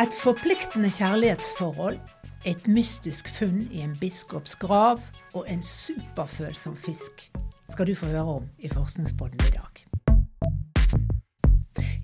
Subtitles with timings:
[0.00, 1.98] Et forpliktende kjærlighetsforhold,
[2.48, 5.00] et mystisk funn i en biskops grav
[5.34, 7.26] og en superfølsom fisk
[7.68, 9.84] skal du få høre om i Forskningspodden i dag.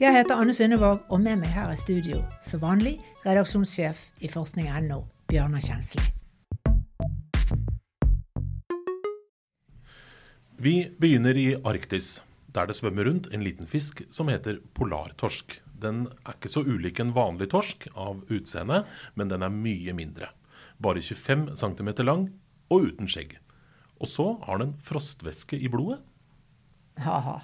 [0.01, 5.01] Jeg heter Anne Synnevåg, og med meg her i studio som vanlig redaksjonssjef i forskning.no,
[5.29, 6.05] Bjørnar Kjensli.
[10.61, 12.19] Vi begynner i Arktis,
[12.57, 15.59] der det svømmer rundt en liten fisk som heter polartorsk.
[15.77, 20.31] Den er ikke så ulik en vanlig torsk av utseende, men den er mye mindre.
[20.81, 22.31] Bare 25 cm lang
[22.73, 23.37] og uten skjegg.
[24.01, 26.01] Og så har den frostvæske i blodet.
[27.05, 27.41] Ha-ha.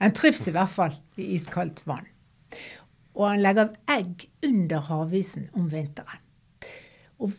[0.00, 2.08] Den trives i hvert fall i iskaldt vann.
[3.16, 6.20] Og han legger egg under havisen om vinteren.
[7.16, 7.32] Og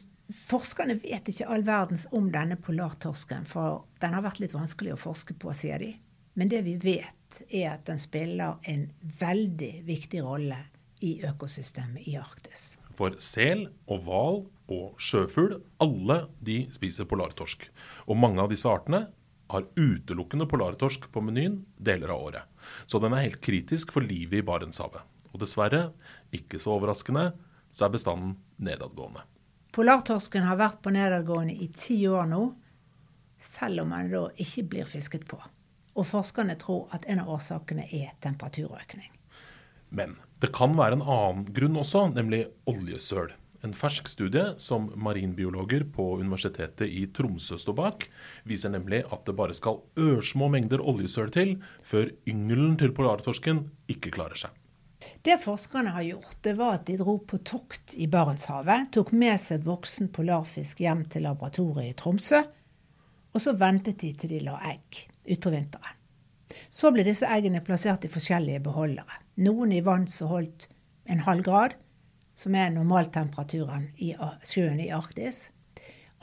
[0.50, 5.02] forskerne vet ikke all verdens om denne polartorsken, for den har vært litt vanskelig å
[5.02, 5.94] forske på, sier de.
[6.38, 10.60] Men det vi vet, er at den spiller en veldig viktig rolle
[11.02, 12.76] i økosystemet i Arktis.
[12.98, 14.40] For sel og hval
[14.74, 17.66] og sjøfugl, alle de spiser polartorsk.
[18.06, 19.08] Og mange av disse artene
[19.50, 22.46] har utelukkende polartorsk på menyen deler av året.
[22.86, 25.02] Så den er helt kritisk for livet i Barentshavet.
[25.34, 25.88] Og dessverre,
[26.34, 27.32] ikke så overraskende,
[27.74, 29.26] så er bestanden nedadgående.
[29.74, 32.46] Polartorsken har vært på nedadgående i ti år nå,
[33.38, 35.42] selv om den da ikke blir fisket på.
[35.98, 39.10] Og forskerne tror at en av årsakene er temperaturøkning.
[39.90, 43.32] Men det kan være en annen grunn også, nemlig oljesøl.
[43.66, 48.06] En fersk studie som marinbiologer på Universitetet i Tromsø står bak,
[48.46, 54.14] viser nemlig at det bare skal ørsmå mengder oljesøl til før yngelen til polartorsken ikke
[54.14, 54.54] klarer seg.
[55.26, 59.40] Det forskerne har gjort, det var at de dro på tokt i Barentshavet, tok med
[59.42, 62.44] seg voksen polarfisk hjem til laboratoriet i Tromsø,
[63.34, 65.94] og så ventet de til de la egg utpå vinteren.
[66.70, 69.22] Så ble disse eggene plassert i forskjellige beholdere.
[69.44, 70.70] Noen i vann som holdt
[71.08, 71.76] en halv grad,
[72.38, 74.14] som er normaltemperaturen i
[74.46, 75.50] sjøen i Arktis.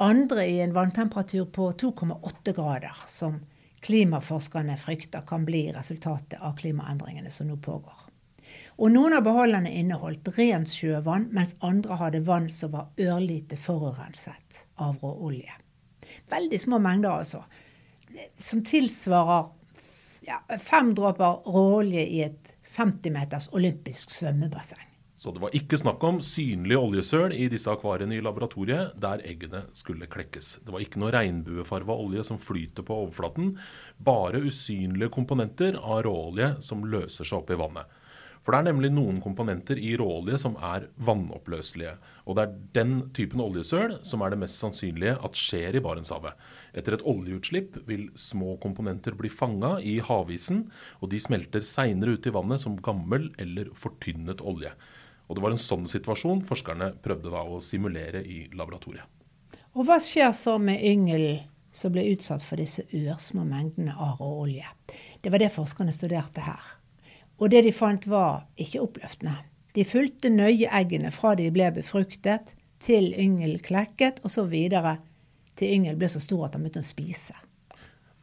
[0.03, 3.41] Andre i en vanntemperatur på 2,8 grader, som
[3.85, 8.09] klimaforskerne frykter kan bli resultatet av klimaendringene som nå pågår.
[8.79, 14.65] Og noen av beholderne inneholdt rent sjøvann, mens andre hadde vann som var ørlite forurenset
[14.83, 15.53] av råolje.
[16.31, 17.45] Veldig små mengder, altså
[18.39, 19.51] som tilsvarer
[20.25, 24.91] ja, fem dråper råolje i et 50 meters olympisk svømmebasseng.
[25.17, 29.63] Så det var ikke snakk om synlig oljesøl i disse akvariene i laboratoriet der eggene
[29.73, 30.59] skulle klekkes.
[30.67, 33.55] Det var ikke noe regnbuefarga olje som flyter på overflaten,
[33.97, 38.01] bare usynlige komponenter av råolje som løser seg opp i vannet.
[38.45, 41.95] For det er nemlig noen komponenter i råolje som er vannoppløselige.
[42.29, 46.37] Og det er den typen oljesøl som er det mest sannsynlige at skjer i Barentshavet.
[46.77, 50.67] Etter et oljeutslipp vil små komponenter bli fanga i havisen,
[51.01, 54.75] og de smelter seinere ut i vannet som gammel eller fortynnet olje.
[55.25, 59.09] Og det var en sånn situasjon forskerne prøvde da å simulere i laboratoriet.
[59.73, 64.69] Og hva skjer så med yngelen som ble utsatt for disse ørsmå mengdene av råolje?
[65.25, 66.75] Det var det forskerne studerte her.
[67.41, 69.37] Og det de fant var ikke oppløftende.
[69.75, 74.99] De fulgte nøye eggene fra de ble befruktet, til yngel klekket, og så videre
[75.57, 77.37] til yngel ble så stor at han begynte å spise.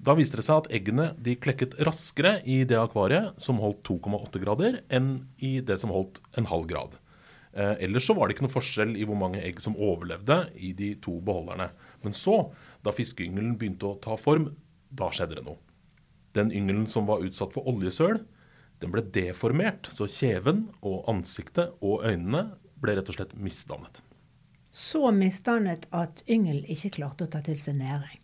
[0.01, 4.41] Da viste det seg at eggene de klekket raskere i det akvariet som holdt 2,8
[4.41, 6.97] grader, enn i det som holdt en halv grad.
[7.53, 10.71] Eh, ellers så var det ikke noe forskjell i hvor mange egg som overlevde i
[10.77, 11.69] de to beholderne.
[12.05, 12.37] Men så,
[12.85, 14.51] da fiskeyngelen begynte å ta form,
[14.89, 15.59] da skjedde det noe.
[16.33, 18.21] Den yngelen som var utsatt for oljesøl,
[18.81, 22.47] den ble deformert, så kjeven og ansiktet og øynene
[22.81, 24.01] ble rett og slett misdannet.
[24.71, 28.17] Så misdannet at yngel ikke klarte å ta til seg næring.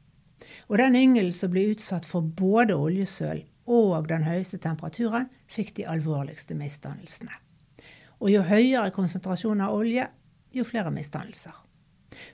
[0.72, 5.88] Og den yngelen som ble utsatt for både oljesøl og den høyeste temperaturen, fikk de
[5.92, 7.36] alvorligste misdannelsene.
[8.24, 10.08] Og jo høyere konsentrasjon av olje,
[10.56, 11.54] jo flere misdannelser.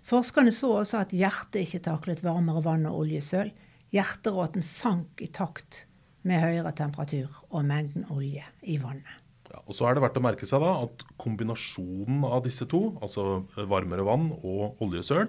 [0.05, 3.49] Forskerne så også at hjertet ikke taklet varmere vann og oljesøl.
[3.93, 5.87] Hjerteråten sank i takt
[6.27, 9.19] med høyere temperatur og mengden olje i vannet.
[9.53, 12.95] Ja, og så er det verdt å merke seg da at kombinasjonen av disse to,
[13.03, 15.27] altså varmere vann og oljesøl,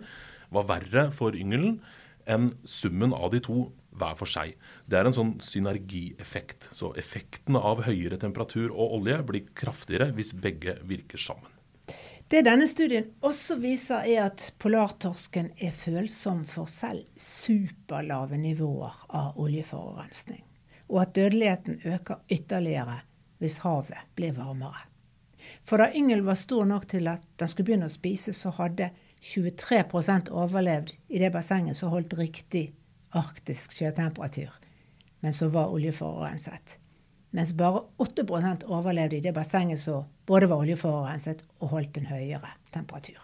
[0.55, 1.81] var verre for yngelen
[2.31, 4.55] enn summen av de to hver for seg.
[4.88, 6.70] Det er en sånn synergieffekt.
[6.75, 11.50] Så effekten av høyere temperatur og olje blir kraftigere hvis begge virker sammen.
[12.32, 19.37] Det denne studien også viser, er at polartorsken er følsom for selv superlave nivåer av
[19.44, 20.40] oljeforurensning
[20.88, 23.00] og at dødeligheten øker ytterligere
[23.38, 24.86] hvis havet blir varmere.
[25.64, 28.90] For da yngel var stor nok til at den skulle begynne å spise, så hadde
[29.25, 32.70] 23% overlevd i det bassenget som holdt riktig
[33.14, 34.52] arktisk sjøtemperatur,
[35.20, 36.78] men som var oljeforurenset.
[37.34, 42.52] mens bare 8% overlevde i det bassenget som både var oljeforurenset og holdt en høyere
[42.70, 43.19] temperatur.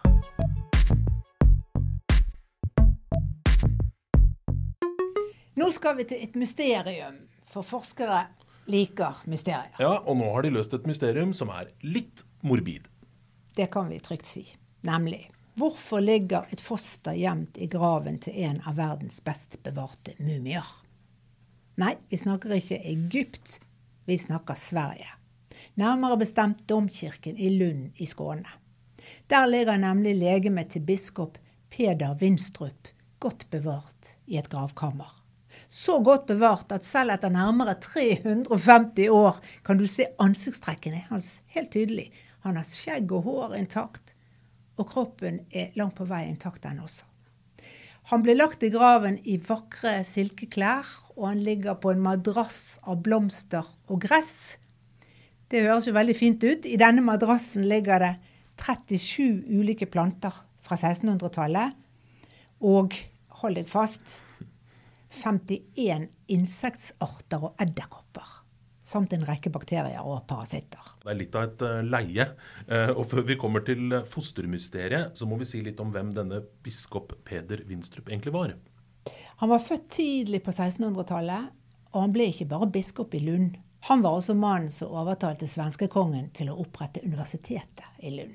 [5.54, 7.20] Nå skal vi til et mysterium,
[7.50, 8.22] for forskere
[8.70, 9.74] liker mysterier.
[9.82, 12.86] Ja, og nå har de løst et mysterium som er litt morbid.
[13.56, 14.44] Det kan vi trygt si.
[14.86, 15.26] Nemlig
[15.60, 20.64] hvorfor ligger et foster gjemt i graven til en av verdens best bevarte mumier?
[21.80, 23.58] Nei, vi snakker ikke Egypt,
[24.08, 25.08] vi snakker Sverige.
[25.80, 28.48] Nærmere bestemt Domkirken i Lund i Skåne.
[29.28, 31.38] Der ligger nemlig legemet til biskop
[31.70, 35.19] Peder Winstrup godt bevart i et gravkammer.
[35.68, 41.72] Så godt bevart at selv etter nærmere 350 år kan du se ansiktstrekkene hans helt
[41.74, 42.10] tydelig.
[42.46, 44.14] Han har skjegg og hår intakt,
[44.80, 47.04] og kroppen er langt på vei intakt, den også.
[48.10, 53.02] Han ble lagt i graven i vakre silkeklær, og han ligger på en madrass av
[53.04, 54.56] blomster og gress.
[55.50, 56.66] Det høres jo veldig fint ut.
[56.66, 58.14] I denne madrassen ligger det
[58.60, 61.76] 37 ulike planter fra 1600-tallet.
[62.66, 62.96] Og
[63.42, 64.18] hold deg fast
[65.10, 68.36] 51 insektsarter og edderkopper.
[68.86, 70.94] Samt en rekke bakterier og parasitter.
[71.02, 72.26] Det er litt av et uh, leie.
[72.70, 76.40] Uh, og før vi kommer til fostermysteriet, så må vi si litt om hvem denne
[76.64, 78.54] biskop Peder Winstrup egentlig var.
[79.42, 81.50] Han var født tidlig på 1600-tallet,
[81.92, 83.58] og han ble ikke bare biskop i Lund.
[83.88, 88.34] Han var også mannen som overtalte svenskekongen til å opprette universitetet i Lund.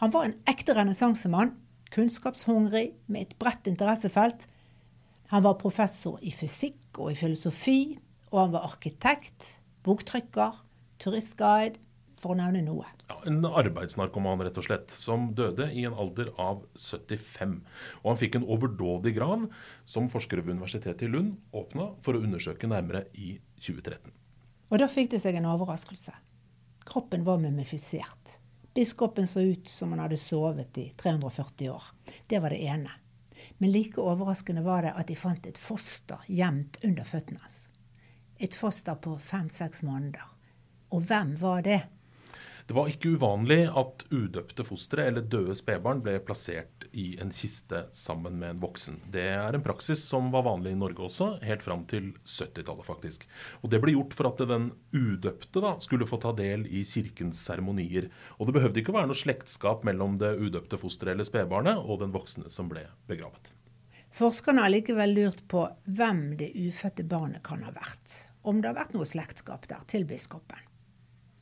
[0.00, 1.54] Han var en ekte renessansemann,
[1.92, 4.46] kunnskapshungrig med et bredt interessefelt.
[5.32, 7.96] Han var professor i fysikk og i filosofi,
[8.34, 10.58] og han var arkitekt, boktrykker,
[11.00, 11.80] turistguide,
[12.20, 12.84] for å nevne noe.
[13.08, 17.56] Ja, en arbeidsnarkoman, rett og slett, som døde i en alder av 75.
[18.02, 19.48] Og han fikk en overdådig grav
[19.88, 24.12] som forskere ved Universitetet i Lund åpna for å undersøke nærmere i 2013.
[24.68, 26.12] Og da fikk det seg en overraskelse.
[26.92, 28.36] Kroppen var mumifisert.
[28.76, 31.88] Biskopen så ut som han hadde sovet i 340 år.
[32.28, 33.00] Det var det ene.
[33.58, 37.66] Men like overraskende var det at de fant et foster gjemt under føttene hans.
[38.42, 40.24] Et foster på fem-seks måneder.
[40.92, 41.82] Og hvem var det?
[42.66, 47.86] Det var ikke uvanlig at udøpte fostre eller døde spedbarn ble plassert i en kiste
[47.96, 48.98] sammen med en voksen.
[49.12, 53.26] Det er en praksis som var vanlig i Norge også, helt fram til 70-tallet faktisk.
[53.62, 57.40] Og Det ble gjort for at den udøpte da, skulle få ta del i kirkens
[57.46, 58.10] seremonier.
[58.38, 62.14] Og det behøvde ikke være noe slektskap mellom det udøpte fosteret eller spedbarnet og den
[62.14, 63.54] voksne som ble begravet.
[64.12, 68.18] Forskerne har likevel lurt på hvem det ufødte barnet kan ha vært.
[68.44, 70.60] Om det har vært noe slektskap der til biskopen.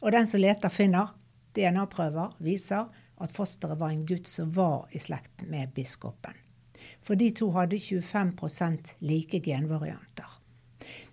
[0.00, 1.16] Og den som leter, finner.
[1.56, 2.86] DNA-prøver viser
[3.20, 6.36] at fosteret var en gutt som var i slekt med biskopen.
[7.04, 10.38] For de to hadde 25 like genvarianter.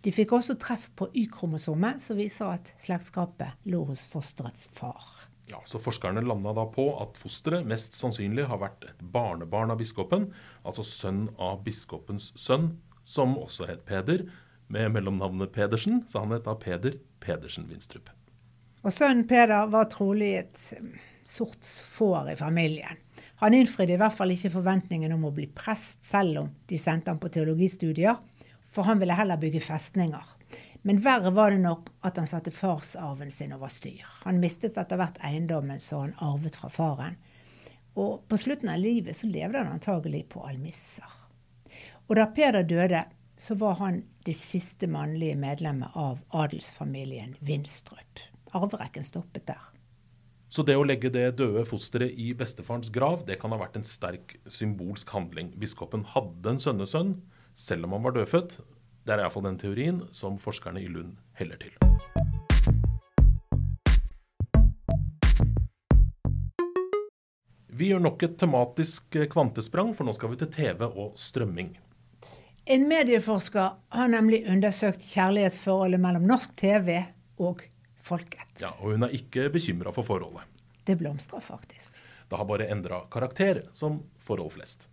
[0.01, 5.27] De fikk også treff på Y-kromosomet, som viser at slektskapet lå hos fosterets far.
[5.47, 9.79] Ja, så Forskerne landa da på at fosteret mest sannsynlig har vært et barnebarn av
[9.79, 10.29] biskopen,
[10.67, 12.73] altså sønn av biskopens sønn,
[13.07, 14.25] som også het Peder,
[14.67, 18.09] med mellomnavnet Pedersen, så han het da Peder Pedersen Winstrup.
[18.85, 20.57] Og sønnen Peder var trolig et
[21.27, 23.03] sorts sort får i familien.
[23.41, 27.11] Han innfridde i hvert fall ikke forventningen om å bli prest, selv om de sendte
[27.11, 28.17] ham på teologistudier,
[28.73, 30.33] for han ville heller bygge festninger.
[30.87, 34.05] Men verre var det nok at han satte farsarven sin over styr.
[34.23, 37.17] Han mistet etter hvert eiendommen som han arvet fra faren.
[37.97, 41.17] Og på slutten av livet så levde han antagelig på almisser.
[42.07, 43.03] Og da Peder døde,
[43.37, 48.23] så var han det siste mannlige medlemmet av adelsfamilien Winstrup.
[48.55, 49.65] Arverekken stoppet der.
[50.47, 53.87] Så det å legge det døde fosteret i bestefarens grav, det kan ha vært en
[53.87, 55.51] sterk symbolsk handling.
[55.59, 57.17] Biskopen hadde en sønnesønn,
[57.57, 58.59] selv om han var dødfødt.
[59.03, 61.75] Det er iallfall den teorien som forskerne i Lund heller til.
[67.77, 71.75] Vi gjør nok et tematisk kvantesprang, for nå skal vi til TV og strømming.
[72.67, 77.03] En medieforsker har nemlig undersøkt kjærlighetsforholdet mellom norsk TV
[77.39, 77.61] og
[78.07, 78.57] folket.
[78.63, 80.47] Ja, Og hun er ikke bekymra for forholdet.
[80.87, 81.95] Det blomstrer faktisk.
[82.29, 84.87] Det har bare endra karakter, som forhold flest.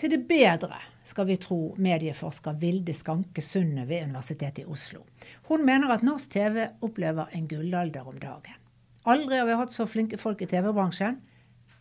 [0.00, 5.02] Til det bedre, skal vi tro medieforsker Vilde Skanke Sundet ved Universitetet i Oslo.
[5.50, 8.56] Hun mener at norsk TV opplever en gullalder om dagen.
[9.04, 11.18] Aldri har vi hatt så flinke folk i TV-bransjen.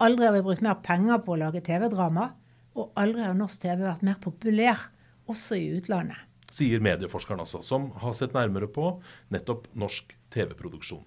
[0.03, 2.29] Aldri har vi brukt mer penger på å lage TV-drama.
[2.75, 4.83] Og aldri har norsk TV vært mer populær,
[5.31, 6.19] også i utlandet.
[6.51, 8.97] Sier medieforskeren altså, som har sett nærmere på
[9.31, 11.05] nettopp norsk TV-produksjon.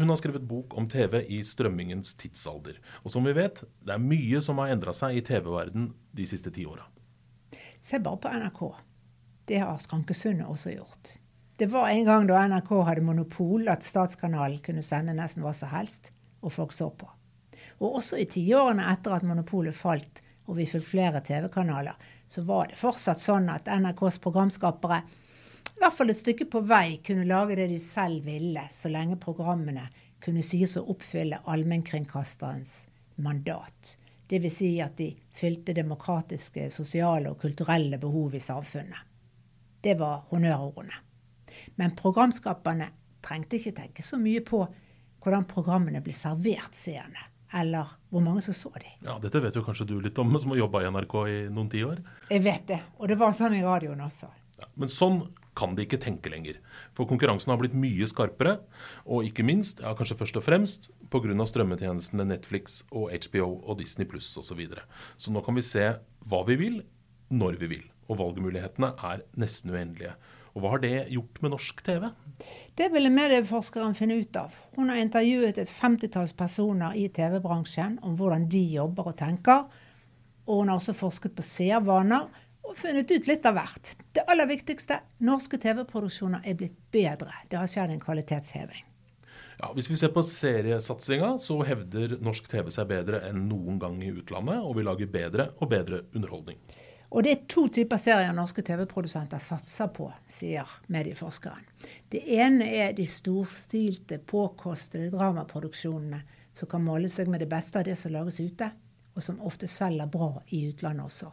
[0.00, 2.78] Hun har skrevet bok om TV i strømmingens tidsalder.
[3.04, 6.52] Og som vi vet, det er mye som har endra seg i TV-verden de siste
[6.54, 6.86] ti åra.
[7.80, 8.62] Se bare på NRK.
[9.50, 11.14] Det har Skrankesundet også gjort.
[11.60, 15.68] Det var en gang da NRK hadde monopol at Statskanalen kunne sende nesten hva som
[15.74, 17.08] helst, og folk så på.
[17.84, 21.94] Og også i tiårene etter at monopolet falt og vi fikk flere TV-kanaler,
[22.26, 25.02] så var det fortsatt sånn at NRKs programskapere
[25.80, 29.16] i hvert fall et stykke på vei kunne lage det de selv ville, så lenge
[29.16, 29.86] programmene
[30.20, 32.74] kunne sies å oppfylle allmennkringkasterens
[33.24, 33.94] mandat.
[34.28, 34.58] Dvs.
[34.58, 35.06] Si at de
[35.40, 39.08] fylte demokratiske, sosiale og kulturelle behov i samfunnet.
[39.80, 41.00] Det var honnørordene.
[41.80, 42.90] Men programskaperne
[43.24, 44.60] trengte ikke tenke så mye på
[45.24, 47.24] hvordan programmene ble servert seerne,
[47.56, 49.00] eller hvor mange som så dem.
[49.08, 51.72] Ja, Dette vet jo kanskje du litt om, som har jobba i NRK i noen
[51.72, 52.04] tiår?
[52.28, 54.28] Jeg vet det, og det var sånn i radioen også.
[54.60, 55.22] Ja, men sånn
[55.58, 56.60] kan de ikke tenke lenger.
[56.96, 58.58] For konkurransen har blitt mye skarpere,
[59.04, 61.34] og ikke minst, ja kanskje først og fremst, pga.
[61.46, 64.50] strømmetjenestene Netflix og HBO og Disney pluss osv.
[64.50, 64.82] Så, videre.
[65.16, 65.86] så nå kan vi se
[66.26, 66.82] hva vi vil,
[67.30, 67.86] når vi vil.
[68.10, 70.16] Og valgmulighetene er nesten uendelige.
[70.50, 72.08] Og Hva har det gjort med norsk TV?
[72.74, 74.54] Det ville medieforskeren finne ut av.
[74.74, 79.68] Hun har intervjuet et femtitalls personer i TV-bransjen om hvordan de jobber og tenker.
[80.48, 82.26] Og hun har også forsket på seervaner
[82.66, 83.94] og funnet ut litt av hvert.
[84.12, 87.32] Det aller viktigste norske TV-produksjoner er blitt bedre.
[87.48, 88.84] Det har skjedd en kvalitetsheving.
[89.60, 93.98] Ja, Hvis vi ser på seriesatsinga, så hevder norsk TV seg bedre enn noen gang
[94.00, 96.60] i utlandet, og vi lager bedre og bedre underholdning.
[97.10, 101.66] Og det er to typer serier norske TV-produsenter satser på, sier medieforskeren.
[102.08, 106.22] Det ene er de storstilte, påkostede dramaproduksjonene
[106.54, 108.70] som kan måle seg med det beste av det som lages ute,
[109.12, 111.32] og som ofte selger bra i utlandet også.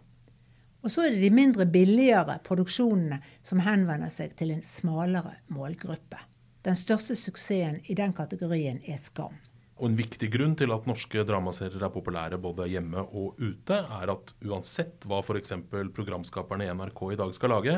[0.85, 6.21] Og så er det de mindre billigere produksjonene som henvender seg til en smalere målgruppe.
[6.67, 9.35] Den største suksessen i den kategorien er Skam.
[9.77, 14.09] Og En viktig grunn til at norske dramaserier er populære både hjemme og ute, er
[14.09, 15.53] at uansett hva f.eks.
[15.93, 17.75] programskaperne i NRK i dag skal lage,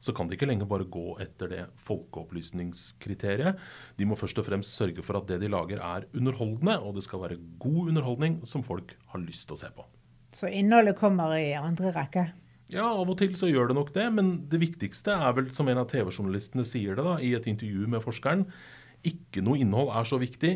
[0.00, 3.60] så kan de ikke lenger bare gå etter det folkeopplysningskriteriet.
[4.00, 7.04] De må først og fremst sørge for at det de lager er underholdende, og det
[7.04, 9.84] skal være god underholdning som folk har lyst til å se på.
[10.32, 12.30] Så innholdet kommer i andre rekke?
[12.72, 15.68] Ja, av og til så gjør det nok det, men det viktigste er vel, som
[15.68, 18.46] en av TV-journalistene sier det da, i et intervju med forskeren,
[19.02, 20.52] ikke noe innhold er så viktig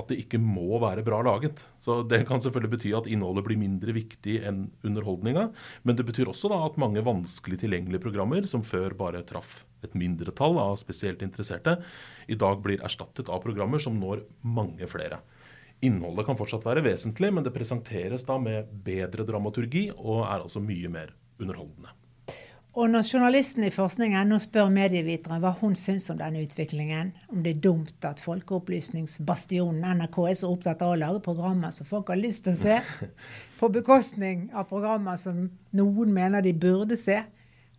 [0.00, 1.66] at det ikke må være bra laget.
[1.84, 5.50] Så Det kan selvfølgelig bety at innholdet blir mindre viktig enn underholdninga.
[5.84, 9.92] Men det betyr også da at mange vanskelig tilgjengelige programmer, som før bare traff et
[9.92, 11.76] mindretall av spesielt interesserte,
[12.28, 15.20] i dag blir erstattet av programmer som når mange flere.
[15.84, 20.60] Innholdet kan fortsatt være vesentlig, men det presenteres da med bedre dramaturgi og er altså
[20.64, 21.96] mye mer underholdende.
[22.78, 27.56] Og når journalisten i forskning.no spør medieviteren hva hun syns om denne utviklingen, om det
[27.56, 32.20] er dumt at folkeopplysningsbastionen NRK er så opptatt av å lage programmer som folk har
[32.20, 32.78] lyst til å se,
[33.58, 37.18] på bekostning av programmer som noen mener de burde se,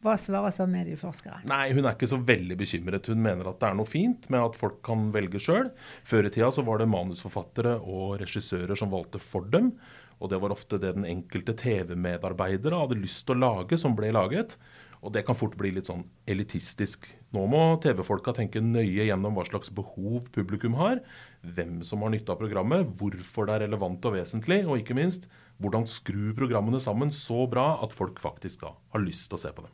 [0.02, 1.44] hva svarer så medieforskere?
[1.50, 3.08] Nei, Hun er ikke så veldig bekymret.
[3.08, 5.70] Hun mener at det er noe fint med at folk kan velge sjøl.
[6.10, 9.76] Før i tida så var det manusforfattere og regissører som valgte for dem.
[10.22, 14.12] Og det var ofte det den enkelte TV-medarbeider hadde lyst til å lage, som ble
[14.14, 14.54] laget.
[15.02, 17.08] Og det kan fort bli litt sånn elitistisk.
[17.34, 21.02] Nå må TV-folka tenke nøye gjennom hva slags behov publikum har,
[21.42, 25.26] hvem som har nytte av programmet, hvorfor det er relevant og vesentlig, og ikke minst
[25.62, 29.54] hvordan skru programmene sammen så bra at folk faktisk da har lyst til å se
[29.58, 29.74] på dem.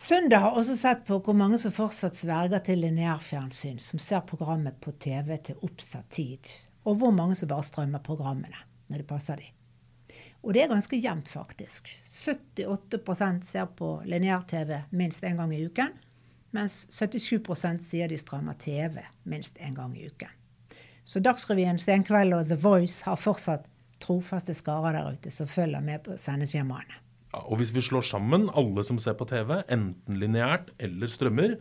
[0.00, 4.80] Søndag har også sett på hvor mange som fortsatt sverger til lineærfjernsyn, som ser programmet
[4.82, 6.50] på TV til oppsatt tid,
[6.88, 9.56] og hvor mange som bare strømmer programmene når det passer dem.
[10.42, 11.92] Og det er ganske jevnt, faktisk.
[12.10, 15.92] 78% ser på lineær-TV minst én gang i uken,
[16.56, 20.32] mens 77% sier de strømmer TV minst én gang i uken.
[21.04, 23.68] Så Dagsrevyen, Senkveld og The Voice har fortsatt
[24.00, 27.00] trofaste skarer der ute som følger med på sendeskjemaene.
[27.30, 31.58] Ja, og hvis vi slår sammen alle som ser på TV, enten lineært eller strømmer,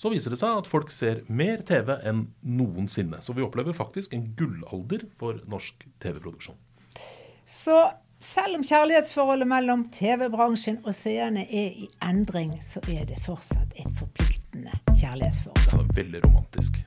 [0.00, 3.20] så viser det seg at folk ser mer TV enn noensinne.
[3.20, 6.56] Så vi opplever faktisk en gullalder for norsk TV-produksjon.
[7.44, 7.76] Så
[8.20, 13.92] selv om kjærlighetsforholdet mellom TV-bransjen og seerne er i endring, så er det fortsatt et
[13.98, 15.68] forpliktende kjærlighetsforhold.
[15.68, 16.80] Det var veldig romantisk.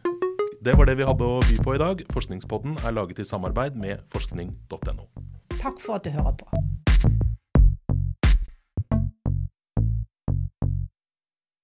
[0.64, 2.06] Det var det vi hadde å by på i dag.
[2.16, 5.10] Forskningspodden er laget i samarbeid med forskning.no.
[5.60, 6.50] Takk for at du hører på.